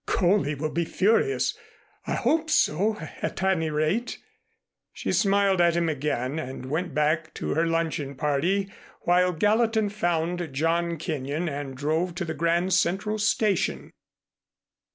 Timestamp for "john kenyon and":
10.53-11.77